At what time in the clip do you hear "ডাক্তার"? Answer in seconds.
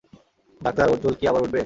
0.61-0.85